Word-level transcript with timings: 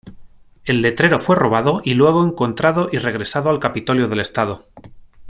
El 0.65 0.81
letrero 0.81 1.19
fue 1.19 1.35
robado 1.35 1.83
y 1.85 1.93
luego 1.93 2.25
encontrado 2.25 2.89
y 2.91 2.97
regresado 2.97 3.51
al 3.51 3.59
capitolio 3.59 4.07
del 4.07 4.21
estado. 4.21 4.67